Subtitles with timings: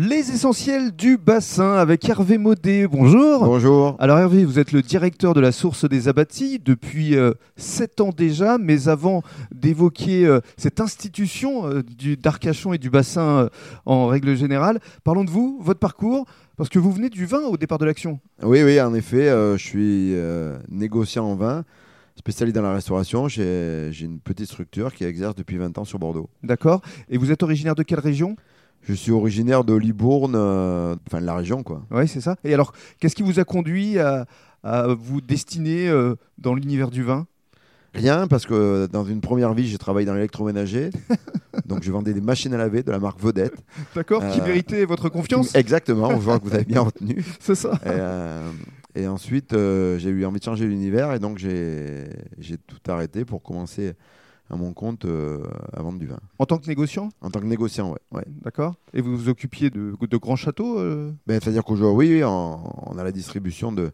[0.00, 2.86] Les essentiels du bassin avec Hervé Maudet.
[2.86, 3.44] Bonjour.
[3.44, 3.96] Bonjour.
[3.98, 8.10] Alors Hervé, vous êtes le directeur de la source des abattis depuis euh, sept ans
[8.16, 13.48] déjà, mais avant d'évoquer euh, cette institution euh, du d'Arcachon et du bassin euh,
[13.86, 16.26] en règle générale, parlons de vous, votre parcours,
[16.56, 18.20] parce que vous venez du vin au départ de l'action.
[18.44, 20.14] Oui, oui, en effet, je suis
[20.68, 21.64] négociant en vin,
[22.14, 23.26] spécialisé dans la restauration.
[23.26, 26.30] J'ai j'ai une petite structure qui exerce depuis 20 ans sur Bordeaux.
[26.44, 28.36] D'accord Et vous êtes originaire de quelle région?
[28.88, 31.82] Je suis originaire de Libourne, euh, enfin de la région, quoi.
[31.90, 32.36] Oui, c'est ça.
[32.42, 34.24] Et alors, qu'est-ce qui vous a conduit à,
[34.62, 37.26] à vous destiner euh, dans l'univers du vin?
[37.92, 40.88] Rien, parce que dans une première vie, j'ai travaillé dans l'électroménager.
[41.66, 43.56] donc, je vendais des machines à laver de la marque Vedette.
[43.94, 47.22] D'accord Qui Euh, méritait votre confiance Exactement, je vois que vous avez bien retenu.
[47.40, 48.50] C'est ça Et, euh,
[48.94, 52.08] et ensuite, euh, j'ai eu envie de changer l'univers et donc j'ai
[52.66, 53.92] tout arrêté pour commencer
[54.50, 56.18] à mon compte euh, à vendre du vin.
[56.38, 57.10] En tant que négociant?
[57.20, 57.98] En tant que négociant, ouais.
[58.12, 58.24] ouais.
[58.42, 61.12] D'accord Et vous vous occupiez de, de grands châteaux euh?
[61.26, 63.90] Ben, C'est-à-dire qu'aujourd'hui, oui, on, on a la distribution de,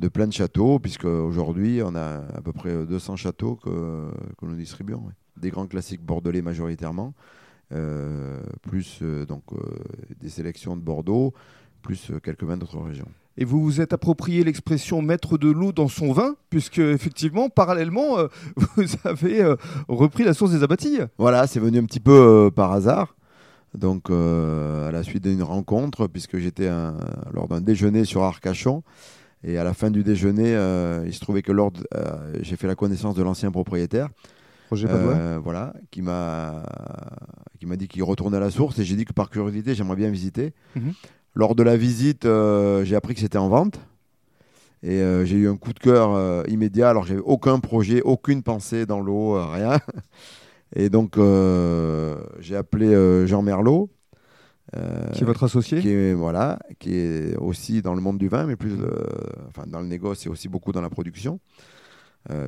[0.00, 4.46] de plein de châteaux, puisque aujourd'hui, on a à peu près 200 châteaux que, que
[4.46, 4.98] nous distribuons.
[5.06, 5.12] ouais.
[5.36, 7.14] Des grands classiques bordelais majoritairement,
[7.72, 9.56] euh, plus euh, donc, euh,
[10.20, 11.32] des sélections de Bordeaux,
[11.82, 13.08] plus euh, quelques vins d'autres régions.
[13.36, 18.18] Et vous vous êtes approprié l'expression mettre de l'eau dans son vin, puisque effectivement, parallèlement,
[18.18, 18.28] euh,
[18.76, 19.56] vous avez euh,
[19.88, 20.98] repris la source des abattis.
[21.18, 23.16] Voilà, c'est venu un petit peu euh, par hasard.
[23.76, 26.70] Donc, à la suite d'une rencontre, puisque j'étais
[27.32, 28.84] lors d'un déjeuner sur Arcachon,
[29.42, 30.52] et à la fin du déjeuner,
[31.04, 31.72] il se trouvait que lors
[32.40, 34.10] j'ai fait la connaissance de l'ancien propriétaire,
[34.70, 34.86] Roger
[35.42, 36.62] voilà, qui m'a
[37.58, 39.96] qui m'a dit qu'il retournait à la source, et j'ai dit que par curiosité, j'aimerais
[39.96, 40.52] bien visiter.
[40.76, 40.92] Mhm.
[41.34, 43.80] Lors de la visite, euh, j'ai appris que c'était en vente.
[44.84, 46.90] Et euh, j'ai eu un coup de cœur euh, immédiat.
[46.90, 49.80] Alors, j'avais aucun projet, aucune pensée dans l'eau, euh, rien.
[50.76, 51.16] Et donc,
[52.40, 53.90] j'ai appelé Jean Merlot,
[55.12, 58.44] qui est votre associé qui est voilà, qui est aussi dans le monde du vin,
[58.44, 58.74] mais plus
[59.46, 61.38] enfin dans le négoce et aussi beaucoup dans la production,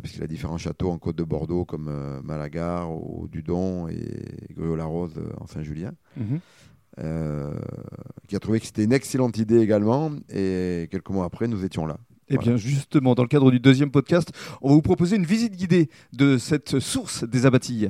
[0.02, 5.30] puisqu'il a différents châteaux en Côte de Bordeaux comme Malagar ou Dudon et Gruau-la-Rose euh,
[5.38, 5.92] en Saint-Julien.
[6.16, 6.40] Mhm.
[6.98, 7.52] Euh,
[8.26, 10.10] qui a trouvé que c'était une excellente idée également.
[10.30, 11.98] Et quelques mois après, nous étions là.
[12.28, 12.50] Eh Voilà.
[12.50, 15.90] bien, justement, dans le cadre du deuxième podcast, on va vous proposer une visite guidée
[16.12, 17.88] de cette source des abattis.